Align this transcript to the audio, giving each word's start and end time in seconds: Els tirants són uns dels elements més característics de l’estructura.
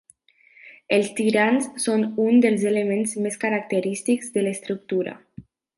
Els 0.97 1.11
tirants 1.19 1.67
són 1.85 2.07
uns 2.25 2.41
dels 2.47 2.67
elements 2.73 3.15
més 3.27 3.41
característics 3.47 4.37
de 4.39 4.49
l’estructura. 4.49 5.19